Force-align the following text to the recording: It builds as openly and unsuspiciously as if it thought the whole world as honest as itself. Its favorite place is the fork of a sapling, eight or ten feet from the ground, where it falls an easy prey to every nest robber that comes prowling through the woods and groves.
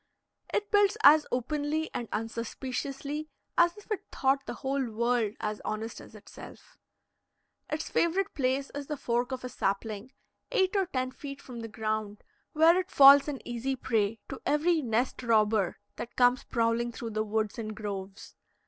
It 0.51 0.71
builds 0.71 0.97
as 1.03 1.27
openly 1.31 1.91
and 1.93 2.09
unsuspiciously 2.11 3.29
as 3.55 3.77
if 3.77 3.91
it 3.91 4.03
thought 4.11 4.47
the 4.47 4.55
whole 4.55 4.89
world 4.89 5.35
as 5.39 5.61
honest 5.63 6.01
as 6.01 6.15
itself. 6.15 6.79
Its 7.69 7.87
favorite 7.87 8.33
place 8.33 8.71
is 8.73 8.87
the 8.87 8.97
fork 8.97 9.31
of 9.31 9.43
a 9.43 9.47
sapling, 9.49 10.11
eight 10.51 10.75
or 10.75 10.87
ten 10.87 11.11
feet 11.11 11.39
from 11.39 11.59
the 11.59 11.67
ground, 11.67 12.23
where 12.53 12.79
it 12.79 12.89
falls 12.89 13.27
an 13.27 13.47
easy 13.47 13.75
prey 13.75 14.17
to 14.27 14.41
every 14.43 14.81
nest 14.81 15.21
robber 15.21 15.77
that 15.97 16.15
comes 16.15 16.45
prowling 16.45 16.91
through 16.91 17.11
the 17.11 17.23
woods 17.23 17.59
and 17.59 17.75
groves. 17.75 18.33